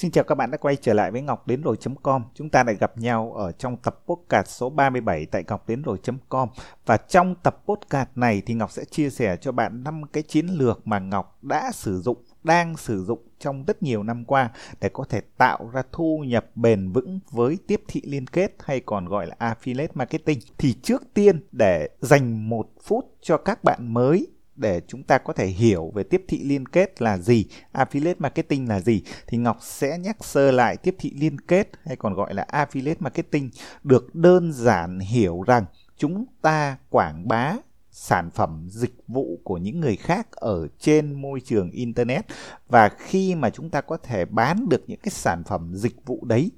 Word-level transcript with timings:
Xin 0.00 0.10
chào 0.10 0.24
các 0.24 0.34
bạn 0.34 0.50
đã 0.50 0.56
quay 0.56 0.76
trở 0.76 0.94
lại 0.94 1.10
với 1.10 1.22
Ngọc 1.22 1.46
Đến 1.46 1.62
Rồi.com. 1.62 2.22
Chúng 2.34 2.50
ta 2.50 2.64
lại 2.64 2.74
gặp 2.74 2.98
nhau 2.98 3.32
ở 3.32 3.52
trong 3.52 3.76
tập 3.76 4.00
podcast 4.06 4.48
số 4.48 4.70
37 4.70 5.26
tại 5.26 5.44
Ngọc 5.48 5.68
Đến 5.68 5.82
Rồi.com. 5.82 6.48
Và 6.86 6.96
trong 6.96 7.34
tập 7.42 7.62
podcast 7.66 8.08
này 8.14 8.42
thì 8.46 8.54
Ngọc 8.54 8.72
sẽ 8.72 8.84
chia 8.84 9.10
sẻ 9.10 9.36
cho 9.36 9.52
bạn 9.52 9.84
năm 9.84 10.02
cái 10.12 10.22
chiến 10.22 10.46
lược 10.46 10.86
mà 10.86 10.98
Ngọc 10.98 11.38
đã 11.42 11.70
sử 11.74 12.00
dụng, 12.00 12.24
đang 12.44 12.76
sử 12.76 13.04
dụng 13.04 13.22
trong 13.38 13.64
rất 13.64 13.82
nhiều 13.82 14.02
năm 14.02 14.24
qua 14.24 14.50
để 14.80 14.88
có 14.92 15.04
thể 15.08 15.20
tạo 15.38 15.70
ra 15.72 15.82
thu 15.92 16.24
nhập 16.26 16.46
bền 16.54 16.92
vững 16.92 17.20
với 17.30 17.58
tiếp 17.66 17.82
thị 17.88 18.02
liên 18.04 18.26
kết 18.26 18.54
hay 18.64 18.80
còn 18.80 19.08
gọi 19.08 19.26
là 19.26 19.36
affiliate 19.38 19.88
marketing. 19.94 20.38
Thì 20.58 20.72
trước 20.82 21.02
tiên 21.14 21.40
để 21.52 21.88
dành 22.00 22.48
một 22.48 22.68
phút 22.82 23.04
cho 23.20 23.36
các 23.36 23.64
bạn 23.64 23.94
mới 23.94 24.26
để 24.60 24.80
chúng 24.88 25.02
ta 25.02 25.18
có 25.18 25.32
thể 25.32 25.46
hiểu 25.46 25.92
về 25.94 26.02
tiếp 26.02 26.24
thị 26.28 26.44
liên 26.44 26.66
kết 26.66 27.02
là 27.02 27.18
gì, 27.18 27.44
affiliate 27.72 28.14
marketing 28.18 28.68
là 28.68 28.80
gì 28.80 29.02
thì 29.26 29.38
Ngọc 29.38 29.58
sẽ 29.60 29.98
nhắc 29.98 30.24
sơ 30.24 30.50
lại 30.50 30.76
tiếp 30.76 30.94
thị 30.98 31.12
liên 31.16 31.40
kết 31.40 31.70
hay 31.84 31.96
còn 31.96 32.14
gọi 32.14 32.34
là 32.34 32.46
affiliate 32.52 32.94
marketing 32.98 33.50
được 33.84 34.14
đơn 34.14 34.52
giản 34.52 34.98
hiểu 34.98 35.42
rằng 35.42 35.64
chúng 35.96 36.24
ta 36.42 36.76
quảng 36.90 37.28
bá 37.28 37.56
sản 37.90 38.30
phẩm 38.30 38.66
dịch 38.70 38.94
vụ 39.08 39.40
của 39.44 39.58
những 39.58 39.80
người 39.80 39.96
khác 39.96 40.32
ở 40.32 40.68
trên 40.78 41.22
môi 41.22 41.40
trường 41.40 41.70
internet 41.70 42.26
và 42.68 42.88
khi 42.88 43.34
mà 43.34 43.50
chúng 43.50 43.70
ta 43.70 43.80
có 43.80 43.96
thể 43.96 44.24
bán 44.24 44.68
được 44.68 44.84
những 44.86 45.00
cái 45.02 45.10
sản 45.10 45.44
phẩm 45.44 45.72
dịch 45.74 46.06
vụ 46.06 46.24
đấy 46.24 46.50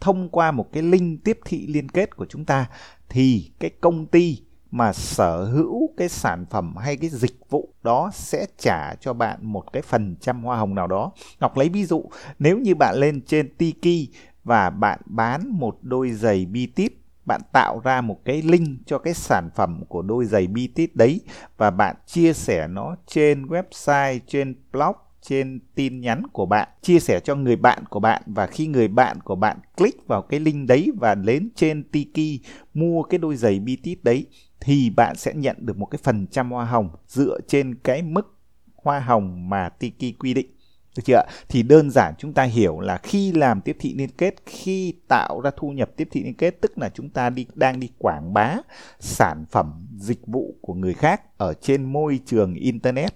thông 0.00 0.28
qua 0.28 0.50
một 0.50 0.72
cái 0.72 0.82
link 0.82 1.24
tiếp 1.24 1.38
thị 1.44 1.66
liên 1.66 1.88
kết 1.88 2.16
của 2.16 2.26
chúng 2.26 2.44
ta 2.44 2.66
thì 3.08 3.50
cái 3.58 3.70
công 3.80 4.06
ty 4.06 4.42
mà 4.70 4.92
sở 4.92 5.44
hữu 5.44 5.90
cái 5.96 6.08
sản 6.08 6.46
phẩm 6.50 6.76
hay 6.76 6.96
cái 6.96 7.10
dịch 7.10 7.38
vụ 7.50 7.74
đó 7.82 8.10
sẽ 8.14 8.46
trả 8.58 8.94
cho 8.94 9.12
bạn 9.12 9.38
một 9.42 9.72
cái 9.72 9.82
phần 9.82 10.16
trăm 10.20 10.44
hoa 10.44 10.58
hồng 10.58 10.74
nào 10.74 10.86
đó. 10.86 11.12
Ngọc 11.40 11.56
lấy 11.56 11.68
ví 11.68 11.84
dụ, 11.84 12.04
nếu 12.38 12.58
như 12.58 12.74
bạn 12.74 12.96
lên 12.96 13.22
trên 13.26 13.56
Tiki 13.56 14.14
và 14.44 14.70
bạn 14.70 15.00
bán 15.04 15.48
một 15.48 15.78
đôi 15.82 16.10
giày 16.10 16.46
bi-tip 16.46 16.90
bạn 17.26 17.40
tạo 17.52 17.80
ra 17.84 18.00
một 18.00 18.24
cái 18.24 18.42
link 18.42 18.68
cho 18.86 18.98
cái 18.98 19.14
sản 19.14 19.50
phẩm 19.56 19.84
của 19.88 20.02
đôi 20.02 20.24
giày 20.24 20.46
bi-tip 20.46 20.88
đấy 20.94 21.20
và 21.56 21.70
bạn 21.70 21.96
chia 22.06 22.32
sẻ 22.32 22.68
nó 22.68 22.96
trên 23.06 23.46
website, 23.46 24.18
trên 24.26 24.54
blog 24.72 24.96
trên 25.22 25.60
tin 25.74 26.00
nhắn 26.00 26.22
của 26.32 26.46
bạn 26.46 26.68
chia 26.82 27.00
sẻ 27.00 27.20
cho 27.20 27.34
người 27.34 27.56
bạn 27.56 27.84
của 27.90 28.00
bạn 28.00 28.22
và 28.26 28.46
khi 28.46 28.66
người 28.66 28.88
bạn 28.88 29.20
của 29.20 29.34
bạn 29.34 29.58
click 29.76 30.06
vào 30.06 30.22
cái 30.22 30.40
link 30.40 30.68
đấy 30.68 30.90
và 31.00 31.14
đến 31.14 31.48
trên 31.54 31.82
Tiki 31.82 32.42
mua 32.74 33.02
cái 33.02 33.18
đôi 33.18 33.36
giày 33.36 33.60
BTS 33.60 34.02
đấy 34.02 34.26
thì 34.60 34.90
bạn 34.90 35.16
sẽ 35.16 35.34
nhận 35.34 35.56
được 35.60 35.76
một 35.76 35.86
cái 35.86 35.98
phần 36.02 36.26
trăm 36.26 36.50
hoa 36.50 36.64
hồng 36.64 36.90
dựa 37.06 37.38
trên 37.48 37.74
cái 37.74 38.02
mức 38.02 38.36
hoa 38.74 39.00
hồng 39.00 39.48
mà 39.48 39.68
Tiki 39.68 40.18
quy 40.18 40.34
định. 40.34 40.46
Được 40.96 41.02
chưa 41.04 41.22
Thì 41.48 41.62
đơn 41.62 41.90
giản 41.90 42.14
chúng 42.18 42.32
ta 42.32 42.42
hiểu 42.42 42.80
là 42.80 42.98
khi 43.02 43.32
làm 43.32 43.60
tiếp 43.60 43.76
thị 43.80 43.94
liên 43.94 44.10
kết, 44.18 44.34
khi 44.46 44.94
tạo 45.08 45.40
ra 45.40 45.50
thu 45.56 45.70
nhập 45.70 45.90
tiếp 45.96 46.08
thị 46.10 46.24
liên 46.24 46.34
kết 46.34 46.60
tức 46.60 46.78
là 46.78 46.88
chúng 46.88 47.10
ta 47.10 47.30
đi 47.30 47.46
đang 47.54 47.80
đi 47.80 47.90
quảng 47.98 48.34
bá 48.34 48.56
sản 49.00 49.44
phẩm, 49.50 49.86
dịch 49.96 50.26
vụ 50.26 50.54
của 50.60 50.74
người 50.74 50.94
khác 50.94 51.38
ở 51.38 51.54
trên 51.54 51.92
môi 51.92 52.20
trường 52.26 52.54
internet 52.54 53.14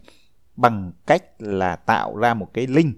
bằng 0.57 0.93
cách 1.07 1.25
là 1.39 1.77
tạo 1.77 2.17
ra 2.17 2.35
một 2.35 2.49
cái 2.55 2.67
link 2.67 2.97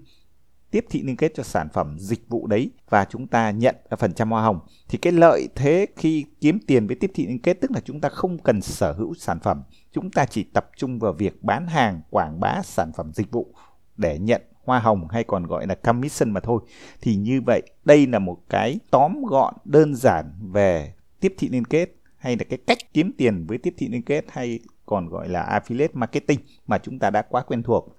tiếp 0.71 0.85
thị 0.89 1.01
liên 1.03 1.15
kết 1.17 1.31
cho 1.35 1.43
sản 1.43 1.67
phẩm 1.73 1.95
dịch 1.99 2.29
vụ 2.29 2.47
đấy 2.47 2.71
và 2.89 3.05
chúng 3.05 3.27
ta 3.27 3.51
nhận 3.51 3.75
phần 3.99 4.13
trăm 4.13 4.31
hoa 4.31 4.41
hồng 4.41 4.59
thì 4.89 4.97
cái 4.97 5.13
lợi 5.13 5.47
thế 5.55 5.87
khi 5.95 6.25
kiếm 6.41 6.59
tiền 6.67 6.87
với 6.87 6.95
tiếp 6.95 7.11
thị 7.13 7.27
liên 7.27 7.41
kết, 7.41 7.53
tức 7.61 7.71
là 7.71 7.79
chúng 7.85 8.01
ta 8.01 8.09
không 8.09 8.37
cần 8.37 8.61
sở 8.61 8.91
hữu 8.91 9.13
sản 9.13 9.39
phẩm, 9.39 9.63
chúng 9.91 10.11
ta 10.11 10.25
chỉ 10.25 10.43
tập 10.43 10.69
trung 10.77 10.99
vào 10.99 11.13
việc 11.13 11.43
bán 11.43 11.67
hàng, 11.67 12.01
quảng 12.09 12.39
bá 12.39 12.61
sản 12.63 12.91
phẩm 12.97 13.11
dịch 13.13 13.31
vụ 13.31 13.53
để 13.97 14.19
nhận 14.19 14.41
hoa 14.63 14.79
hồng 14.79 15.07
hay 15.09 15.23
còn 15.23 15.47
gọi 15.47 15.67
là 15.67 15.75
commission 15.75 16.31
mà 16.31 16.39
thôi 16.39 16.61
thì 17.01 17.15
như 17.15 17.41
vậy, 17.45 17.61
đây 17.85 18.07
là 18.07 18.19
một 18.19 18.37
cái 18.49 18.79
tóm 18.91 19.23
gọn, 19.23 19.53
đơn 19.65 19.95
giản 19.95 20.31
về 20.41 20.93
tiếp 21.19 21.33
thị 21.37 21.49
liên 21.49 21.65
kết 21.65 21.89
hay 22.17 22.37
là 22.37 22.43
cái 22.49 22.59
cách 22.67 22.77
kiếm 22.93 23.11
tiền 23.17 23.45
với 23.47 23.57
tiếp 23.57 23.73
thị 23.77 23.87
liên 23.87 24.01
kết 24.01 24.25
hay 24.29 24.59
còn 24.85 25.09
gọi 25.09 25.29
là 25.29 25.59
affiliate 25.59 25.87
marketing 25.93 26.39
mà 26.67 26.77
chúng 26.77 26.99
ta 26.99 27.09
đã 27.09 27.21
quá 27.21 27.41
quen 27.41 27.63
thuộc. 27.63 27.96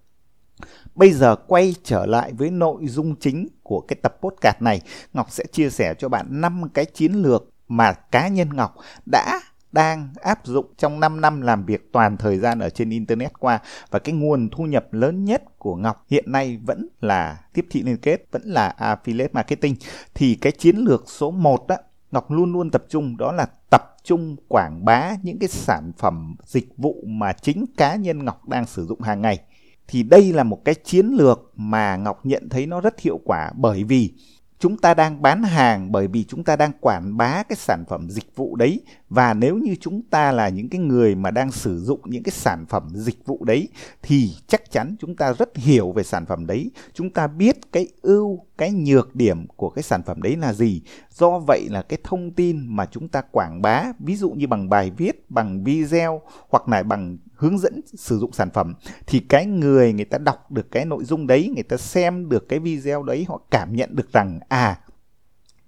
Bây 0.95 1.13
giờ 1.13 1.37
quay 1.37 1.75
trở 1.85 2.07
lại 2.07 2.33
với 2.33 2.51
nội 2.51 2.87
dung 2.87 3.17
chính 3.17 3.49
của 3.63 3.81
cái 3.81 3.97
tập 4.03 4.17
podcast 4.21 4.63
này, 4.63 4.81
Ngọc 5.13 5.27
sẽ 5.31 5.45
chia 5.53 5.71
sẻ 5.71 5.95
cho 5.99 6.09
bạn 6.09 6.27
5 6.41 6.63
cái 6.75 6.85
chiến 6.85 7.13
lược 7.13 7.51
mà 7.69 7.93
cá 7.93 8.29
nhân 8.29 8.57
Ngọc 8.57 8.75
đã 9.07 9.41
đang 9.73 10.09
áp 10.23 10.47
dụng 10.47 10.67
trong 10.77 11.01
5 11.01 11.21
năm 11.21 11.41
làm 11.41 11.65
việc 11.65 11.93
toàn 11.93 12.17
thời 12.17 12.39
gian 12.39 12.59
ở 12.59 12.71
trên 12.71 12.91
internet 12.91 13.33
qua 13.39 13.59
và 13.91 13.99
cái 13.99 14.15
nguồn 14.15 14.49
thu 14.53 14.65
nhập 14.65 14.93
lớn 14.93 15.25
nhất 15.25 15.43
của 15.59 15.77
Ngọc 15.77 16.05
hiện 16.11 16.33
nay 16.33 16.59
vẫn 16.67 16.89
là 17.01 17.41
tiếp 17.53 17.67
thị 17.71 17.83
liên 17.83 17.97
kết, 17.97 18.27
vẫn 18.33 18.43
là 18.45 18.75
affiliate 18.79 19.29
marketing. 19.33 19.77
Thì 20.15 20.35
cái 20.35 20.53
chiến 20.53 20.77
lược 20.77 21.05
số 21.07 21.31
1 21.31 21.67
đó 21.69 21.77
Ngọc 22.11 22.31
luôn 22.31 22.53
luôn 22.53 22.71
tập 22.71 22.85
trung 22.89 23.17
đó 23.17 23.33
là 23.33 23.47
tập 23.71 23.97
trung 24.05 24.37
quảng 24.49 24.85
bá 24.85 25.13
những 25.23 25.39
cái 25.39 25.49
sản 25.49 25.93
phẩm 25.99 26.37
dịch 26.45 26.69
vụ 26.77 27.05
mà 27.07 27.33
chính 27.33 27.65
cá 27.77 27.95
nhân 27.95 28.25
Ngọc 28.25 28.49
đang 28.49 28.67
sử 28.67 28.87
dụng 28.87 29.01
hàng 29.01 29.23
ngày. 29.23 29.41
Thì 29.89 30.03
đây 30.03 30.33
là 30.33 30.43
một 30.43 30.65
cái 30.65 30.75
chiến 30.75 31.07
lược 31.07 31.53
mà 31.57 31.97
Ngọc 31.97 32.27
nhận 32.27 32.49
thấy 32.49 32.67
nó 32.67 32.81
rất 32.81 33.01
hiệu 33.01 33.21
quả 33.25 33.51
bởi 33.57 33.85
vì 33.85 34.13
chúng 34.59 34.77
ta 34.77 34.95
đang 34.95 35.23
bán 35.23 35.43
hàng, 35.43 35.93
bởi 35.93 36.07
vì 36.07 36.25
chúng 36.25 36.45
ta 36.45 36.57
đang 36.57 36.73
quảng 36.81 37.17
bá 37.17 37.43
cái 37.43 37.57
sản 37.57 37.85
phẩm 37.89 38.11
dịch 38.11 38.37
vụ 38.37 38.57
đấy. 38.57 38.81
Và 39.09 39.35
nếu 39.35 39.57
như 39.57 39.75
chúng 39.81 40.03
ta 40.03 40.33
là 40.33 40.49
những 40.49 40.69
cái 40.69 40.81
người 40.81 41.15
mà 41.15 41.31
đang 41.31 41.53
sử 41.53 41.81
dụng 41.81 42.01
những 42.05 42.23
cái 42.23 42.33
sản 42.33 42.67
phẩm 42.67 42.89
dịch 42.95 43.27
vụ 43.27 43.45
đấy, 43.45 43.69
thì 44.03 44.31
chắc 44.47 44.71
chắn 44.71 44.97
chúng 45.01 45.17
ta 45.17 45.33
rất 45.33 45.57
hiểu 45.57 45.93
về 45.93 46.03
sản 46.03 46.27
phẩm 46.27 46.47
đấy. 46.47 46.71
Chúng 46.95 47.11
ta 47.11 47.27
biết 47.27 47.73
cái 47.73 47.89
ưu, 48.03 48.41
cái 48.59 48.73
nhược 48.73 49.15
điểm 49.15 49.47
của 49.47 49.71
cái 49.71 49.83
sản 49.83 50.03
phẩm 50.03 50.23
đấy 50.23 50.37
là 50.37 50.53
gì. 50.53 50.83
Do 51.11 51.39
vậy 51.39 51.67
là 51.71 51.83
cái 51.83 51.99
thông 52.05 52.31
tin 52.31 52.77
mà 52.77 52.87
chúng 52.87 53.09
ta 53.09 53.23
quảng 53.31 53.63
bá, 53.63 53.85
ví 53.99 54.17
dụ 54.17 54.31
như 54.31 54.47
bằng 54.47 54.69
bài 54.69 54.91
viết, 54.97 55.31
bằng 55.31 55.65
video 55.65 56.21
hoặc 56.49 56.69
là 56.69 56.83
bằng 56.83 57.19
hướng 57.39 57.59
dẫn 57.59 57.81
sử 57.95 58.19
dụng 58.19 58.33
sản 58.33 58.51
phẩm, 58.51 58.75
thì 59.07 59.19
cái 59.19 59.47
người 59.47 59.93
người 59.93 60.05
ta 60.05 60.19
đọc 60.19 60.51
được 60.51 60.71
cái 60.71 60.85
nội 60.85 61.05
dung 61.05 61.27
đấy, 61.27 61.53
người 61.55 61.63
ta 61.63 61.77
xem 61.77 62.29
được 62.29 62.49
cái 62.49 62.59
video 62.59 63.03
đấy, 63.03 63.27
họ 63.29 63.41
cảm 63.51 63.77
nhận 63.77 63.97
được 63.97 64.13
rằng 64.13 64.41
à 64.49 64.81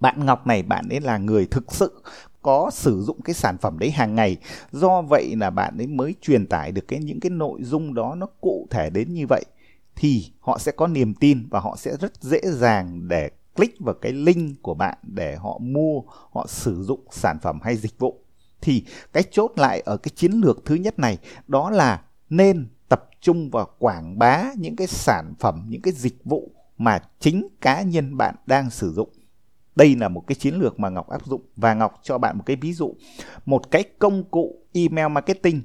bạn 0.01 0.27
Ngọc 0.27 0.47
này, 0.47 0.63
bạn 0.63 0.89
ấy 0.89 1.01
là 1.01 1.19
người 1.19 1.47
thực 1.47 1.75
sự 1.75 2.03
có 2.43 2.71
sử 2.73 3.03
dụng 3.03 3.23
cái 3.23 3.35
sản 3.35 3.59
phẩm 3.59 3.79
đấy 3.79 3.91
hàng 3.91 4.15
ngày. 4.15 4.37
Do 4.73 5.03
vậy 5.03 5.37
là 5.37 5.51
bạn 5.51 5.79
ấy 5.79 5.87
mới 5.87 6.15
truyền 6.21 6.47
tải 6.47 6.73
được 6.73 6.89
cái 6.89 6.99
những 6.99 7.21
cái 7.21 7.31
nội 7.31 7.63
dung 7.63 7.95
đó 7.95 8.15
nó 8.15 8.27
cụ 8.41 8.67
thể 8.71 8.91
đến 8.91 9.15
như 9.15 9.27
vậy. 9.29 9.45
Thì 9.97 10.33
họ 10.41 10.59
sẽ 10.59 10.73
có 10.73 10.87
niềm 10.87 11.15
tin 11.15 11.49
và 11.51 11.61
họ 11.61 11.77
sẽ 11.79 11.97
rất 12.01 12.13
dễ 12.21 12.41
dàng 12.45 13.09
để 13.09 13.31
click 13.57 13.81
vào 13.81 13.95
cái 13.95 14.13
link 14.13 14.63
của 14.63 14.75
bạn 14.75 14.99
để 15.03 15.37
họ 15.37 15.59
mua, 15.59 16.03
họ 16.31 16.47
sử 16.49 16.83
dụng 16.85 17.01
sản 17.11 17.39
phẩm 17.43 17.59
hay 17.63 17.77
dịch 17.77 17.99
vụ 17.99 18.21
thì 18.63 18.85
cái 19.13 19.23
chốt 19.31 19.53
lại 19.57 19.81
ở 19.81 19.97
cái 19.97 20.13
chiến 20.17 20.33
lược 20.33 20.65
thứ 20.65 20.75
nhất 20.75 20.99
này, 20.99 21.19
đó 21.47 21.71
là 21.71 22.03
nên 22.31 22.69
tập 22.89 23.09
trung 23.21 23.51
vào 23.51 23.69
quảng 23.79 24.19
bá 24.19 24.45
những 24.57 24.77
cái 24.77 24.87
sản 24.87 25.35
phẩm, 25.41 25.67
những 25.69 25.83
cái 25.83 25.93
dịch 25.93 26.25
vụ 26.25 26.51
mà 26.79 27.03
chính 27.21 27.49
cá 27.61 27.83
nhân 27.83 28.17
bạn 28.17 28.35
đang 28.47 28.71
sử 28.71 28.93
dụng. 28.93 29.09
Đây 29.77 29.97
là 29.97 30.09
một 30.09 30.25
cái 30.27 30.35
chiến 30.35 30.55
lược 30.55 30.81
mà 30.81 30.89
Ngọc 30.89 31.09
áp 31.09 31.27
dụng. 31.27 31.43
Và 31.57 31.75
Ngọc 31.75 32.01
cho 32.03 32.19
bạn 32.19 32.39
một 32.39 32.43
cái 32.47 32.57
ví 32.57 32.73
dụ. 32.73 32.95
Một 33.47 33.71
cái 33.71 33.85
công 33.99 34.25
cụ 34.25 34.63
email 34.73 35.09
marketing 35.09 35.63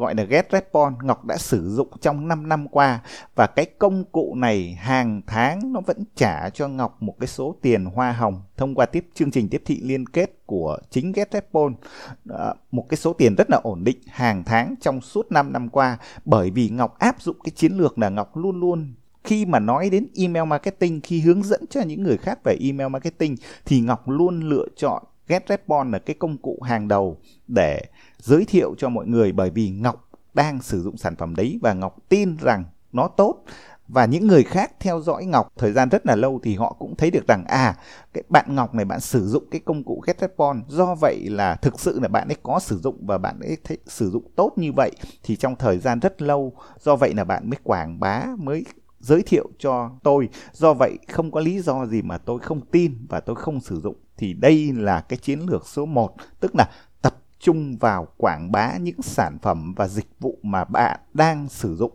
gọi 0.00 0.14
là 0.14 0.22
Get 0.22 0.48
Response 0.52 0.98
Ngọc 1.02 1.24
đã 1.24 1.36
sử 1.36 1.70
dụng 1.70 1.88
trong 2.00 2.28
5 2.28 2.48
năm 2.48 2.68
qua. 2.68 3.00
Và 3.34 3.46
cái 3.46 3.66
công 3.78 4.04
cụ 4.04 4.34
này 4.34 4.78
hàng 4.80 5.22
tháng 5.26 5.72
nó 5.72 5.80
vẫn 5.80 6.04
trả 6.14 6.50
cho 6.50 6.68
Ngọc 6.68 7.02
một 7.02 7.14
cái 7.20 7.26
số 7.26 7.56
tiền 7.62 7.84
hoa 7.84 8.12
hồng. 8.12 8.42
Thông 8.56 8.74
qua 8.74 8.86
tiếp 8.86 9.06
chương 9.14 9.30
trình 9.30 9.48
tiếp 9.48 9.62
thị 9.64 9.80
liên 9.82 10.06
kết 10.06 10.46
của 10.46 10.78
chính 10.90 11.12
Get 11.12 11.28
Response 11.32 11.78
à, 11.84 12.14
ờ, 12.28 12.54
một 12.70 12.86
cái 12.88 12.96
số 12.96 13.12
tiền 13.12 13.34
rất 13.34 13.50
là 13.50 13.60
ổn 13.62 13.84
định 13.84 13.98
hàng 14.08 14.44
tháng 14.44 14.74
trong 14.80 15.00
suốt 15.00 15.32
5 15.32 15.52
năm 15.52 15.68
qua. 15.68 15.98
Bởi 16.24 16.50
vì 16.50 16.68
Ngọc 16.68 16.98
áp 16.98 17.22
dụng 17.22 17.36
cái 17.44 17.50
chiến 17.50 17.72
lược 17.72 17.98
là 17.98 18.08
Ngọc 18.08 18.36
luôn 18.36 18.60
luôn 18.60 18.94
khi 19.24 19.46
mà 19.46 19.58
nói 19.58 19.90
đến 19.90 20.06
email 20.16 20.46
marketing 20.46 21.00
khi 21.00 21.20
hướng 21.20 21.42
dẫn 21.42 21.64
cho 21.70 21.80
những 21.80 22.02
người 22.02 22.16
khác 22.16 22.38
về 22.44 22.56
email 22.60 22.88
marketing 22.88 23.36
thì 23.64 23.80
Ngọc 23.80 24.08
luôn 24.08 24.40
lựa 24.40 24.66
chọn 24.76 25.02
GetResponse 25.30 25.92
là 25.92 25.98
cái 25.98 26.16
công 26.18 26.38
cụ 26.38 26.58
hàng 26.62 26.88
đầu 26.88 27.16
để 27.48 27.82
giới 28.18 28.44
thiệu 28.44 28.74
cho 28.78 28.88
mọi 28.88 29.06
người 29.06 29.32
bởi 29.32 29.50
vì 29.50 29.70
Ngọc 29.70 30.08
đang 30.34 30.62
sử 30.62 30.82
dụng 30.82 30.96
sản 30.96 31.16
phẩm 31.16 31.34
đấy 31.36 31.58
và 31.62 31.72
Ngọc 31.72 31.96
tin 32.08 32.36
rằng 32.36 32.64
nó 32.92 33.08
tốt. 33.08 33.44
Và 33.88 34.04
những 34.04 34.26
người 34.26 34.44
khác 34.44 34.72
theo 34.80 35.00
dõi 35.00 35.24
Ngọc 35.24 35.52
thời 35.56 35.72
gian 35.72 35.88
rất 35.88 36.06
là 36.06 36.16
lâu 36.16 36.40
thì 36.42 36.54
họ 36.54 36.76
cũng 36.78 36.96
thấy 36.96 37.10
được 37.10 37.26
rằng 37.28 37.44
à 37.48 37.76
cái 38.12 38.24
bạn 38.28 38.54
Ngọc 38.54 38.74
này, 38.74 38.84
bạn 38.84 39.00
sử 39.00 39.28
dụng 39.28 39.44
cái 39.50 39.60
công 39.60 39.84
cụ 39.84 40.02
GetResponse 40.06 40.66
do 40.68 40.94
vậy 40.94 41.28
là 41.28 41.54
thực 41.54 41.80
sự 41.80 42.00
là 42.00 42.08
bạn 42.08 42.28
ấy 42.28 42.36
có 42.42 42.60
sử 42.60 42.78
dụng 42.78 43.06
và 43.06 43.18
bạn 43.18 43.40
ấy 43.40 43.56
thấy, 43.64 43.78
sử 43.86 44.10
dụng 44.10 44.24
tốt 44.36 44.52
như 44.56 44.72
vậy 44.72 44.90
thì 45.22 45.36
trong 45.36 45.56
thời 45.56 45.78
gian 45.78 46.00
rất 46.00 46.22
lâu, 46.22 46.52
do 46.80 46.96
vậy 46.96 47.14
là 47.14 47.24
bạn 47.24 47.50
mới 47.50 47.58
quảng 47.62 48.00
bá, 48.00 48.26
mới 48.38 48.64
giới 49.00 49.22
thiệu 49.22 49.48
cho 49.58 49.90
tôi. 50.02 50.28
Do 50.52 50.74
vậy 50.74 50.98
không 51.08 51.30
có 51.30 51.40
lý 51.40 51.60
do 51.60 51.86
gì 51.86 52.02
mà 52.02 52.18
tôi 52.18 52.38
không 52.38 52.60
tin 52.60 53.06
và 53.08 53.20
tôi 53.20 53.36
không 53.36 53.60
sử 53.60 53.80
dụng 53.80 53.96
thì 54.20 54.32
đây 54.32 54.72
là 54.72 55.00
cái 55.00 55.16
chiến 55.16 55.40
lược 55.40 55.68
số 55.68 55.86
1 55.86 56.14
tức 56.40 56.52
là 56.54 56.70
tập 57.02 57.14
trung 57.38 57.76
vào 57.76 58.08
quảng 58.16 58.52
bá 58.52 58.76
những 58.76 59.02
sản 59.02 59.38
phẩm 59.42 59.74
và 59.76 59.88
dịch 59.88 60.08
vụ 60.20 60.38
mà 60.42 60.64
bạn 60.64 61.00
đang 61.14 61.48
sử 61.48 61.76
dụng 61.76 61.92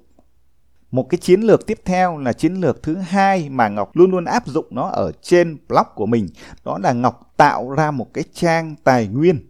một 0.91 1.09
cái 1.09 1.17
chiến 1.17 1.41
lược 1.41 1.65
tiếp 1.67 1.79
theo 1.85 2.17
là 2.17 2.33
chiến 2.33 2.53
lược 2.53 2.83
thứ 2.83 2.95
hai 2.95 3.49
mà 3.49 3.67
Ngọc 3.67 3.95
luôn 3.95 4.11
luôn 4.11 4.25
áp 4.25 4.47
dụng 4.47 4.65
nó 4.71 4.87
ở 4.87 5.11
trên 5.21 5.57
blog 5.67 5.85
của 5.95 6.05
mình. 6.05 6.27
Đó 6.65 6.77
là 6.83 6.93
Ngọc 6.93 7.33
tạo 7.37 7.69
ra 7.69 7.91
một 7.91 8.13
cái 8.13 8.23
trang 8.33 8.75
tài 8.83 9.07
nguyên. 9.07 9.49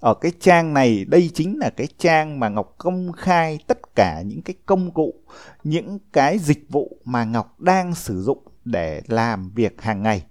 Ở 0.00 0.14
cái 0.14 0.32
trang 0.40 0.74
này 0.74 1.04
đây 1.08 1.30
chính 1.34 1.58
là 1.58 1.70
cái 1.70 1.86
trang 1.98 2.40
mà 2.40 2.48
Ngọc 2.48 2.74
công 2.78 3.12
khai 3.12 3.58
tất 3.66 3.78
cả 3.94 4.22
những 4.26 4.42
cái 4.42 4.54
công 4.66 4.90
cụ, 4.90 5.14
những 5.64 5.98
cái 6.12 6.38
dịch 6.38 6.66
vụ 6.68 6.98
mà 7.04 7.24
Ngọc 7.24 7.60
đang 7.60 7.94
sử 7.94 8.22
dụng 8.22 8.38
để 8.64 9.02
làm 9.08 9.50
việc 9.54 9.82
hàng 9.82 10.02
ngày. 10.02 10.22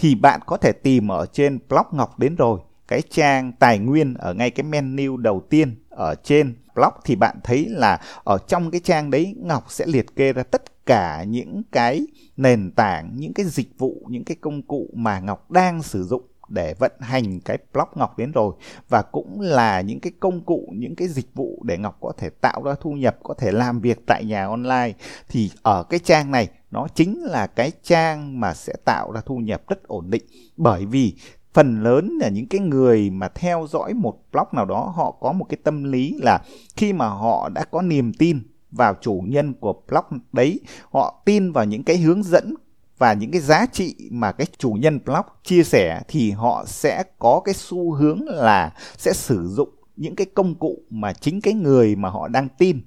Thì 0.00 0.14
bạn 0.14 0.40
có 0.46 0.56
thể 0.56 0.72
tìm 0.72 1.08
ở 1.08 1.26
trên 1.26 1.58
blog 1.68 1.86
Ngọc 1.92 2.18
đến 2.18 2.36
rồi. 2.36 2.60
Cái 2.88 3.02
trang 3.10 3.52
tài 3.52 3.78
nguyên 3.78 4.14
ở 4.14 4.34
ngay 4.34 4.50
cái 4.50 4.64
menu 4.64 5.16
đầu 5.16 5.42
tiên 5.50 5.74
ở 5.90 6.14
trên 6.24 6.56
blog 6.74 6.92
thì 7.04 7.16
bạn 7.16 7.36
thấy 7.44 7.66
là 7.68 8.00
ở 8.24 8.38
trong 8.48 8.70
cái 8.70 8.80
trang 8.84 9.10
đấy 9.10 9.34
Ngọc 9.38 9.64
sẽ 9.68 9.86
liệt 9.86 10.16
kê 10.16 10.32
ra 10.32 10.42
tất 10.42 10.86
cả 10.86 11.24
những 11.28 11.62
cái 11.72 12.06
nền 12.36 12.70
tảng, 12.70 13.10
những 13.16 13.34
cái 13.34 13.46
dịch 13.46 13.78
vụ, 13.78 14.06
những 14.08 14.24
cái 14.24 14.36
công 14.40 14.62
cụ 14.62 14.88
mà 14.94 15.20
Ngọc 15.20 15.50
đang 15.50 15.82
sử 15.82 16.04
dụng 16.04 16.22
để 16.48 16.74
vận 16.78 16.92
hành 17.00 17.40
cái 17.40 17.58
blog 17.72 17.88
Ngọc 17.94 18.18
đến 18.18 18.32
rồi 18.32 18.54
và 18.88 19.02
cũng 19.02 19.40
là 19.40 19.80
những 19.80 20.00
cái 20.00 20.12
công 20.20 20.40
cụ, 20.40 20.72
những 20.76 20.94
cái 20.96 21.08
dịch 21.08 21.34
vụ 21.34 21.62
để 21.64 21.78
Ngọc 21.78 21.96
có 22.00 22.12
thể 22.18 22.30
tạo 22.30 22.62
ra 22.64 22.74
thu 22.80 22.92
nhập, 22.92 23.16
có 23.22 23.34
thể 23.34 23.52
làm 23.52 23.80
việc 23.80 24.06
tại 24.06 24.24
nhà 24.24 24.46
online 24.46 24.92
thì 25.28 25.50
ở 25.62 25.82
cái 25.82 26.00
trang 26.00 26.30
này 26.30 26.48
nó 26.70 26.88
chính 26.94 27.22
là 27.24 27.46
cái 27.46 27.72
trang 27.82 28.40
mà 28.40 28.54
sẽ 28.54 28.72
tạo 28.84 29.12
ra 29.12 29.20
thu 29.26 29.36
nhập 29.36 29.62
rất 29.68 29.82
ổn 29.82 30.10
định. 30.10 30.24
Bởi 30.56 30.86
vì 30.86 31.14
phần 31.52 31.82
lớn 31.82 32.18
là 32.20 32.28
những 32.28 32.48
cái 32.48 32.60
người 32.60 33.10
mà 33.10 33.28
theo 33.28 33.66
dõi 33.70 33.94
một 33.94 34.18
blog 34.32 34.46
nào 34.52 34.64
đó 34.64 34.92
họ 34.96 35.10
có 35.10 35.32
một 35.32 35.46
cái 35.48 35.58
tâm 35.64 35.84
lý 35.84 36.14
là 36.18 36.42
khi 36.76 36.92
mà 36.92 37.08
họ 37.08 37.48
đã 37.48 37.64
có 37.64 37.82
niềm 37.82 38.12
tin 38.12 38.40
vào 38.70 38.94
chủ 39.00 39.24
nhân 39.26 39.54
của 39.54 39.74
blog 39.88 40.20
đấy 40.32 40.60
họ 40.90 41.22
tin 41.24 41.52
vào 41.52 41.64
những 41.64 41.84
cái 41.84 41.96
hướng 41.96 42.22
dẫn 42.22 42.54
và 42.98 43.12
những 43.12 43.30
cái 43.30 43.40
giá 43.40 43.66
trị 43.72 43.94
mà 44.10 44.32
cái 44.32 44.46
chủ 44.58 44.70
nhân 44.70 45.00
blog 45.04 45.26
chia 45.44 45.62
sẻ 45.62 46.02
thì 46.08 46.30
họ 46.30 46.64
sẽ 46.66 47.02
có 47.18 47.40
cái 47.44 47.54
xu 47.54 47.92
hướng 47.92 48.20
là 48.28 48.74
sẽ 48.96 49.12
sử 49.12 49.48
dụng 49.48 49.68
những 49.96 50.16
cái 50.16 50.26
công 50.34 50.54
cụ 50.54 50.82
mà 50.90 51.12
chính 51.12 51.40
cái 51.40 51.54
người 51.54 51.96
mà 51.96 52.08
họ 52.08 52.28
đang 52.28 52.48
tin 52.58 52.80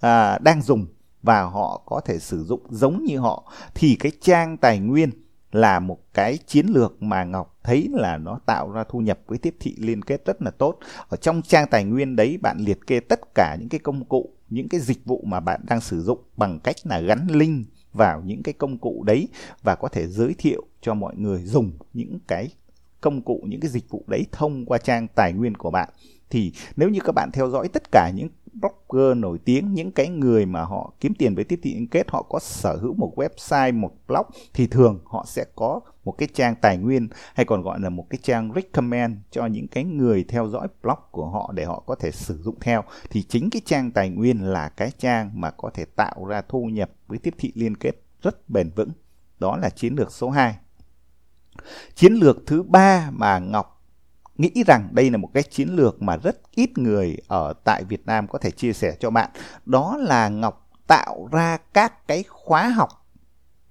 à, 0.00 0.38
đang 0.38 0.62
dùng 0.62 0.86
và 1.26 1.42
họ 1.42 1.82
có 1.86 2.00
thể 2.00 2.18
sử 2.18 2.44
dụng 2.44 2.60
giống 2.70 3.04
như 3.04 3.18
họ 3.18 3.52
thì 3.74 3.96
cái 4.00 4.12
trang 4.20 4.56
tài 4.56 4.78
nguyên 4.78 5.10
là 5.52 5.80
một 5.80 5.98
cái 6.14 6.38
chiến 6.46 6.66
lược 6.66 7.02
mà 7.02 7.24
Ngọc 7.24 7.58
thấy 7.64 7.88
là 7.92 8.18
nó 8.18 8.38
tạo 8.46 8.70
ra 8.70 8.84
thu 8.88 8.98
nhập 8.98 9.18
với 9.26 9.38
tiếp 9.38 9.56
thị 9.60 9.74
liên 9.78 10.02
kết 10.02 10.22
rất 10.26 10.42
là 10.42 10.50
tốt. 10.50 10.78
Ở 11.08 11.16
trong 11.16 11.42
trang 11.42 11.66
tài 11.70 11.84
nguyên 11.84 12.16
đấy 12.16 12.38
bạn 12.42 12.56
liệt 12.60 12.86
kê 12.86 13.00
tất 13.00 13.20
cả 13.34 13.56
những 13.60 13.68
cái 13.68 13.80
công 13.80 14.04
cụ, 14.04 14.30
những 14.48 14.68
cái 14.68 14.80
dịch 14.80 15.04
vụ 15.04 15.22
mà 15.26 15.40
bạn 15.40 15.60
đang 15.68 15.80
sử 15.80 16.02
dụng 16.02 16.18
bằng 16.36 16.60
cách 16.60 16.76
là 16.84 17.00
gắn 17.00 17.26
link 17.30 17.66
vào 17.92 18.22
những 18.24 18.42
cái 18.42 18.54
công 18.54 18.78
cụ 18.78 19.02
đấy 19.06 19.28
và 19.62 19.74
có 19.74 19.88
thể 19.88 20.06
giới 20.06 20.34
thiệu 20.38 20.62
cho 20.80 20.94
mọi 20.94 21.16
người 21.16 21.42
dùng 21.44 21.72
những 21.92 22.18
cái 22.28 22.48
công 23.00 23.22
cụ 23.22 23.42
những 23.46 23.60
cái 23.60 23.70
dịch 23.70 23.90
vụ 23.90 24.04
đấy 24.06 24.26
thông 24.32 24.66
qua 24.66 24.78
trang 24.78 25.08
tài 25.14 25.32
nguyên 25.32 25.54
của 25.54 25.70
bạn 25.70 25.88
thì 26.30 26.52
nếu 26.76 26.88
như 26.88 27.00
các 27.04 27.12
bạn 27.14 27.30
theo 27.32 27.50
dõi 27.50 27.68
tất 27.68 27.82
cả 27.92 28.10
những 28.14 28.28
blogger 28.60 29.16
nổi 29.16 29.38
tiếng, 29.44 29.74
những 29.74 29.90
cái 29.90 30.08
người 30.08 30.46
mà 30.46 30.62
họ 30.62 30.92
kiếm 31.00 31.14
tiền 31.14 31.34
với 31.34 31.44
tiếp 31.44 31.60
thị 31.62 31.74
liên 31.74 31.88
kết, 31.88 32.10
họ 32.10 32.22
có 32.22 32.38
sở 32.38 32.76
hữu 32.76 32.94
một 32.94 33.12
website, 33.16 33.80
một 33.80 33.92
blog, 34.08 34.26
thì 34.54 34.66
thường 34.66 35.00
họ 35.04 35.24
sẽ 35.26 35.44
có 35.56 35.80
một 36.04 36.12
cái 36.18 36.28
trang 36.34 36.54
tài 36.60 36.76
nguyên 36.76 37.08
hay 37.34 37.46
còn 37.46 37.62
gọi 37.62 37.80
là 37.80 37.88
một 37.88 38.06
cái 38.10 38.18
trang 38.22 38.52
recommend 38.54 39.16
cho 39.30 39.46
những 39.46 39.68
cái 39.68 39.84
người 39.84 40.24
theo 40.28 40.48
dõi 40.48 40.68
blog 40.82 40.98
của 41.10 41.26
họ 41.26 41.52
để 41.54 41.64
họ 41.64 41.82
có 41.86 41.94
thể 41.94 42.10
sử 42.10 42.42
dụng 42.42 42.60
theo. 42.60 42.82
Thì 43.10 43.22
chính 43.22 43.50
cái 43.50 43.62
trang 43.64 43.90
tài 43.90 44.10
nguyên 44.10 44.44
là 44.44 44.68
cái 44.68 44.90
trang 44.98 45.30
mà 45.40 45.50
có 45.50 45.70
thể 45.74 45.84
tạo 45.84 46.24
ra 46.24 46.42
thu 46.48 46.64
nhập 46.64 46.90
với 47.06 47.18
tiếp 47.18 47.34
thị 47.38 47.52
liên 47.54 47.76
kết 47.76 47.92
rất 48.22 48.50
bền 48.50 48.70
vững. 48.76 48.90
Đó 49.38 49.56
là 49.56 49.70
chiến 49.70 49.94
lược 49.94 50.12
số 50.12 50.30
2 50.30 50.56
chiến 51.94 52.12
lược 52.12 52.46
thứ 52.46 52.62
ba 52.62 53.10
mà 53.12 53.38
Ngọc 53.38 53.75
nghĩ 54.38 54.64
rằng 54.66 54.88
đây 54.92 55.10
là 55.10 55.16
một 55.16 55.30
cái 55.34 55.42
chiến 55.42 55.68
lược 55.68 56.02
mà 56.02 56.16
rất 56.16 56.36
ít 56.54 56.78
người 56.78 57.16
ở 57.28 57.52
tại 57.64 57.84
Việt 57.84 58.06
Nam 58.06 58.28
có 58.28 58.38
thể 58.38 58.50
chia 58.50 58.72
sẻ 58.72 58.96
cho 59.00 59.10
bạn. 59.10 59.30
Đó 59.66 59.96
là 60.00 60.28
Ngọc 60.28 60.70
tạo 60.86 61.28
ra 61.32 61.58
các 61.72 62.08
cái 62.08 62.24
khóa 62.28 62.68
học 62.68 62.88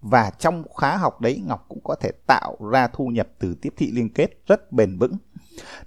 và 0.01 0.31
trong 0.39 0.63
khóa 0.69 0.97
học 0.97 1.21
đấy, 1.21 1.41
Ngọc 1.45 1.65
cũng 1.69 1.79
có 1.83 1.95
thể 1.95 2.11
tạo 2.27 2.57
ra 2.71 2.87
thu 2.87 3.07
nhập 3.07 3.27
từ 3.39 3.55
tiếp 3.61 3.73
thị 3.77 3.91
liên 3.91 4.09
kết 4.09 4.29
rất 4.47 4.71
bền 4.71 4.97
vững. 4.97 5.17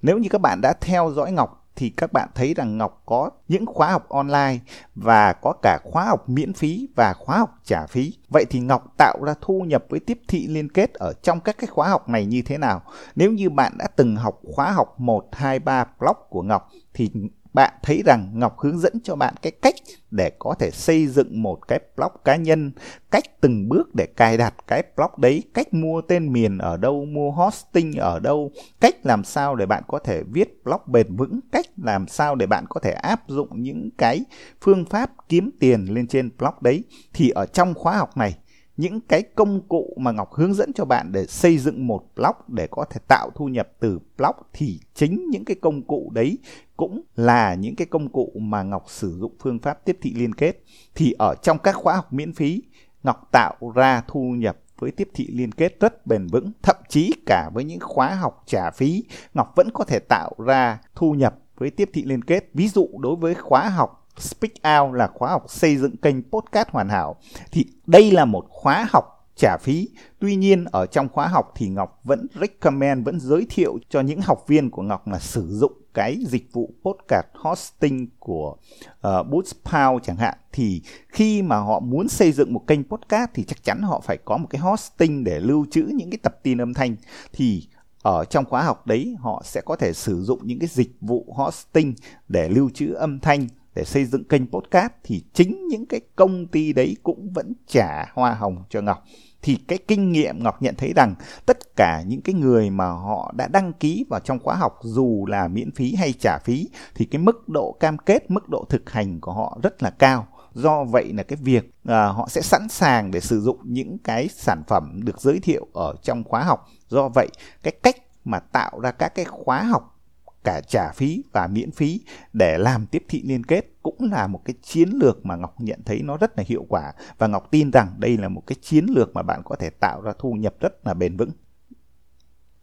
Nếu 0.02 0.19
như 0.19 0.28
các 0.28 0.40
bạn 0.40 0.60
đã 0.62 0.72
theo 0.80 1.12
dõi 1.16 1.32
Ngọc 1.32 1.68
thì 1.78 1.90
các 1.90 2.12
bạn 2.12 2.28
thấy 2.34 2.54
rằng 2.54 2.78
Ngọc 2.78 3.02
có 3.06 3.30
những 3.48 3.66
khóa 3.66 3.90
học 3.92 4.08
online 4.08 4.58
và 4.94 5.32
có 5.32 5.52
cả 5.62 5.78
khóa 5.84 6.04
học 6.04 6.28
miễn 6.28 6.52
phí 6.52 6.88
và 6.96 7.12
khóa 7.12 7.38
học 7.38 7.50
trả 7.64 7.86
phí. 7.86 8.14
Vậy 8.28 8.44
thì 8.50 8.60
Ngọc 8.60 8.94
tạo 8.96 9.19
ra 9.26 9.34
thu 9.40 9.60
nhập 9.60 9.84
với 9.88 10.00
tiếp 10.00 10.20
thị 10.28 10.46
liên 10.46 10.69
kết 10.69 10.94
ở 10.94 11.12
trong 11.22 11.40
các 11.40 11.58
cái 11.58 11.66
khóa 11.66 11.88
học 11.88 12.08
này 12.08 12.26
như 12.26 12.42
thế 12.42 12.58
nào? 12.58 12.82
Nếu 13.16 13.32
như 13.32 13.50
bạn 13.50 13.72
đã 13.78 13.86
từng 13.96 14.16
học 14.16 14.40
khóa 14.54 14.72
học 14.72 15.00
1, 15.00 15.28
2, 15.32 15.58
3 15.58 15.84
blog 15.98 16.16
của 16.28 16.42
Ngọc 16.42 16.69
thì 16.94 17.10
bạn 17.58 17.72
thấy 17.82 18.02
rằng 18.06 18.31
Ngọc 18.34 18.58
hướng 18.58 18.78
dẫn 18.78 18.93
cho 19.05 19.16
bạn 19.16 19.34
cái 19.43 19.52
cách 19.52 19.75
để 20.10 20.31
có 20.38 20.55
thể 20.58 20.70
xây 20.70 21.06
dựng 21.06 21.43
một 21.43 21.69
cái 21.69 21.81
blog 21.96 22.12
cá 22.25 22.37
nhân, 22.37 22.72
cách 23.10 23.40
từng 23.40 23.69
bước 23.69 23.94
để 23.94 24.06
cài 24.06 24.37
đặt 24.37 24.55
cái 24.66 24.82
blog 24.96 25.10
đấy, 25.16 25.43
cách 25.55 25.75
mua 25.75 26.00
tên 26.00 26.32
miền 26.32 26.58
ở 26.58 26.76
đâu, 26.76 27.05
mua 27.05 27.31
hosting 27.31 27.93
ở 27.93 28.19
đâu, 28.20 28.50
cách 28.81 28.94
làm 29.06 29.25
sao 29.25 29.55
để 29.55 29.66
bạn 29.66 29.82
có 29.88 29.99
thể 29.99 30.22
viết 30.32 30.64
blog 30.64 30.81
bền 30.87 31.16
vững, 31.16 31.40
cách 31.52 31.66
làm 31.76 32.08
sao 32.08 32.34
để 32.34 32.46
bạn 32.46 32.64
có 32.69 32.81
thể 32.81 32.93
áp 32.93 33.28
dụng 33.28 33.49
những 33.62 33.90
cái 33.99 34.25
phương 34.61 34.84
pháp 34.84 35.11
kiếm 35.28 35.50
tiền 35.61 35.87
lên 35.94 36.06
trên 36.06 36.31
blog 36.38 36.54
đấy. 36.61 36.84
Thì 37.12 37.31
ở 37.31 37.46
trong 37.46 37.75
khóa 37.75 37.96
học 37.96 38.16
này 38.16 38.38
những 38.78 39.00
cái 39.00 39.22
công 39.22 39.60
cụ 39.69 39.94
mà 39.96 40.12
Ngọc 40.12 40.34
hướng 40.34 40.54
dẫn 40.54 40.72
cho 40.72 40.84
bạn 40.84 41.12
để 41.12 41.26
xây 41.26 41.58
dựng 41.58 41.86
một 41.86 42.02
blog 42.16 42.36
để 42.48 42.69
có 42.70 42.84
thể 42.90 43.00
tạo 43.08 43.30
thu 43.34 43.46
nhập 43.46 43.69
từ 43.80 43.98
blog 44.16 44.36
thì 44.52 44.80
chính 44.94 45.30
những 45.30 45.44
cái 45.44 45.56
công 45.60 45.82
cụ 45.82 46.10
đấy 46.14 46.38
cũng 46.76 47.02
là 47.16 47.54
những 47.54 47.76
cái 47.76 47.86
công 47.86 48.08
cụ 48.08 48.32
mà 48.36 48.62
Ngọc 48.62 48.84
sử 48.88 49.19
dụng 49.20 49.36
phương 49.40 49.58
pháp 49.58 49.84
tiếp 49.84 49.98
thị 50.02 50.14
liên 50.16 50.34
kết. 50.34 50.62
Thì 50.94 51.14
ở 51.19 51.34
trong 51.42 51.58
các 51.58 51.76
khóa 51.76 51.96
học 51.96 52.12
miễn 52.12 52.34
phí, 52.34 52.62
Ngọc 53.02 53.28
tạo 53.32 53.54
ra 53.75 54.02
thu 54.08 54.20
nhập 54.20 54.58
với 54.78 54.90
tiếp 54.90 55.08
thị 55.14 55.28
liên 55.32 55.52
kết 55.52 55.80
rất 55.80 56.06
bền 56.06 56.26
vững. 56.26 56.52
Thậm 56.62 56.76
chí 56.88 57.12
cả 57.26 57.50
với 57.54 57.64
những 57.64 57.80
khóa 57.80 58.14
học 58.14 58.42
trả 58.46 58.70
phí, 58.70 59.04
Ngọc 59.34 59.52
vẫn 59.56 59.69
có 59.75 59.84
thể 59.84 59.98
tạo 59.98 60.32
ra 60.46 60.78
thu 60.94 61.12
nhập 61.12 61.38
với 61.56 61.70
tiếp 61.70 61.90
thị 61.92 62.04
liên 62.04 62.25
kết. 62.25 62.50
Ví 62.54 62.69
dụ 62.69 62.88
đối 62.98 63.16
với 63.16 63.34
khóa 63.34 63.69
học 63.69 63.98
Speak 64.20 64.53
Out 64.81 64.94
là 64.94 65.06
khóa 65.06 65.31
học 65.31 65.44
xây 65.49 65.76
dựng 65.76 65.97
kênh 65.97 66.23
podcast 66.23 66.69
hoàn 66.69 66.88
hảo. 66.88 67.16
Thì 67.52 67.66
đây 67.87 68.11
là 68.11 68.25
một 68.25 68.47
khóa 68.49 68.88
học 68.90 69.04
trả 69.37 69.57
phí. 69.57 69.88
Tuy 70.19 70.37
nhiên 70.37 70.64
ở 70.64 70.87
trong 70.87 71.09
khóa 71.09 71.26
học 71.26 71.52
thì 71.57 71.69
Ngọc 71.69 72.00
vẫn 72.04 72.26
recommend, 72.40 73.07
vẫn 73.07 73.21
giới 73.21 73.47
thiệu 73.50 73.78
cho 73.88 74.00
những 74.00 74.21
học 74.21 74.45
viên 74.47 74.71
của 74.71 74.83
Ngọc 74.83 75.09
là 75.09 75.19
sử 75.19 75.47
dụng 75.49 75.73
cái 75.95 76.19
dịch 76.26 76.52
vụ 76.52 76.75
podcast 76.85 77.26
hosting 77.35 78.09
của 78.19 78.57
ờ, 79.00 79.21
uh, 79.21 79.26
Boostpound 79.26 80.02
chẳng 80.02 80.16
hạn. 80.16 80.38
Thì 80.52 80.83
khi 81.09 81.42
mà 81.42 81.57
họ 81.57 81.81
muốn 81.81 82.09
xây 82.09 82.33
dựng 82.33 82.52
một 82.52 82.66
kênh 82.66 82.85
podcast 82.85 83.31
thì 83.35 83.45
chắc 83.45 83.64
chắn 83.64 83.83
họ 83.83 84.00
phải 84.00 84.16
có 84.25 84.37
một 84.37 84.47
cái 84.50 84.61
hosting 84.61 85.25
để 85.25 85.40
lưu 85.40 85.66
trữ 85.71 85.83
những 85.95 86.11
cái 86.11 86.19
tập 86.23 86.38
tin 86.42 86.59
âm 86.59 86.75
thanh. 86.75 86.97
Thì 87.33 87.69
ở 88.02 88.25
trong 88.25 88.45
khóa 88.45 88.62
học 88.62 88.87
đấy 88.87 89.16
họ 89.21 89.42
sẽ 89.45 89.61
có 89.61 89.76
thể 89.76 89.92
sử 89.92 90.23
dụng 90.23 90.40
những 90.42 90.59
cái 90.59 90.69
dịch 90.73 90.97
vụ 91.00 91.35
hosting 91.37 91.95
để 92.28 92.49
lưu 92.49 92.71
trữ 92.75 92.92
âm 92.92 93.21
thanh 93.21 93.47
để 93.78 93.85
xây 93.85 94.04
dựng 94.04 94.25
kênh 94.25 94.47
podcast 94.47 94.92
thì 95.04 95.23
chính 95.32 95.68
những 95.68 95.87
cái 95.87 96.00
công 96.16 96.47
ty 96.47 96.73
đấy 96.73 96.97
cũng 97.02 97.32
vẫn 97.32 97.52
trả 97.66 98.06
hoa 98.14 98.35
hồng 98.35 98.64
cho 98.68 98.80
Ngọc 98.80 99.04
thì 99.42 99.56
cái 99.68 99.78
kinh 99.88 100.12
nghiệm 100.12 100.42
Ngọc 100.42 100.62
nhận 100.62 100.75
thấy 100.75 100.92
rằng 100.97 101.14
tất 101.47 101.76
cả 101.76 102.02
những 102.06 102.20
cái 102.20 102.35
người 102.35 102.70
mà 102.70 102.87
họ 102.87 103.32
đã 103.37 103.49
đăng 103.49 103.73
ký 103.73 104.04
vào 104.11 104.20
trong 104.20 104.38
khóa 104.38 104.56
học 104.56 104.78
dù 104.82 105.26
là 105.28 105.49
miễn 105.49 105.70
phí 105.70 105.94
hay 105.94 106.12
trả 106.12 106.38
phí 106.38 106.68
thì 106.94 107.04
cái 107.04 107.18
mức 107.18 107.49
độ 107.49 107.76
cam 107.80 107.99
kết, 107.99 108.30
mức 108.30 108.49
độ 108.49 108.64
thực 108.68 108.90
hành 108.90 109.20
của 109.20 109.32
họ 109.32 109.58
rất 109.62 109.82
là 109.82 109.90
cao. 109.90 110.26
Do 110.52 110.85
vậy 110.85 111.12
là 111.12 111.23
cái 111.23 111.38
việc 111.42 111.75
à, 111.85 112.06
họ 112.06 112.28
sẽ 112.30 112.40
sẵn 112.40 112.68
sàng 112.68 113.11
để 113.11 113.20
sử 113.20 113.40
dụng 113.40 113.58
những 113.64 113.99
cái 114.04 114.28
sản 114.28 114.62
phẩm 114.68 115.00
được 115.04 115.20
giới 115.20 115.40
thiệu 115.40 115.66
ở 115.73 115.94
trong 116.02 116.25
khóa 116.25 116.44
học. 116.44 116.66
Do 116.88 117.08
vậy 117.08 117.28
cái 117.62 117.73
cách 117.82 117.97
mà 118.25 118.38
tạo 118.38 118.80
ra 118.80 118.90
các 118.90 119.14
cái 119.14 119.25
khóa 119.25 119.62
học 119.62 119.98
cả 120.45 120.61
trả 120.61 120.92
phí 120.92 121.23
và 121.33 121.47
miễn 121.47 121.71
phí 121.71 122.00
để 122.33 122.59
làm 122.59 122.87
tiếp 122.87 123.04
thị 123.09 123.23
liên 123.25 123.45
kết 123.45 123.64
cũng 123.83 124.11
là 124.12 124.26
một 124.26 124.42
cái 124.45 124.54
chiến 124.62 124.88
lược 124.92 125.26
mà 125.26 125.37
Ngọc 125.37 125.61
nhận 125.61 125.80
thấy 125.85 126.02
nó 126.02 126.16
rất 126.16 126.38
là 126.38 126.45
hiệu 126.47 126.66
quả 126.68 126.92
và 127.18 127.26
Ngọc 127.26 127.49
tin 127.50 127.71
rằng 127.71 127.95
đây 127.99 128.16
là 128.16 128.28
một 128.28 128.42
cái 128.47 128.57
chiến 128.62 128.87
lược 128.88 129.14
mà 129.14 129.23
bạn 129.23 129.42
có 129.45 129.57
thể 129.57 129.71
tạo 129.71 130.00
ra 130.00 130.12
thu 130.18 130.33
nhập 130.33 130.54
rất 130.61 130.87
là 130.87 130.95
bền 130.95 131.16
vững. 131.16 131.30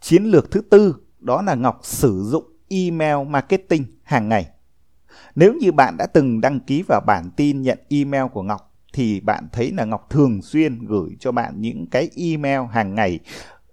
Chiến 0.01 0.23
lược 0.23 0.51
thứ 0.51 0.61
tư, 0.61 0.95
đó 1.19 1.41
là 1.41 1.55
Ngọc 1.55 1.79
sử 1.83 2.23
dụng 2.23 2.43
email 2.69 3.27
marketing 3.27 3.85
hàng 4.03 4.29
ngày. 4.29 4.47
Nếu 5.35 5.53
như 5.53 5.71
bạn 5.71 5.95
đã 5.97 6.05
từng 6.13 6.41
đăng 6.41 6.59
ký 6.59 6.83
vào 6.87 7.01
bản 7.07 7.31
tin 7.35 7.61
nhận 7.61 7.79
email 7.89 8.23
của 8.33 8.43
Ngọc, 8.43 8.73
thì 8.93 9.19
bạn 9.19 9.47
thấy 9.51 9.71
là 9.71 9.85
Ngọc 9.85 10.09
thường 10.09 10.41
xuyên 10.41 10.85
gửi 10.85 11.09
cho 11.19 11.31
bạn 11.31 11.61
những 11.61 11.85
cái 11.91 12.09
email 12.15 12.61
hàng 12.71 12.95
ngày 12.95 13.19